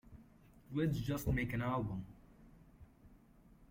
Let's 0.73 0.97
just 0.97 1.27
make 1.27 1.53
an 1.53 1.61
album. 1.61 2.07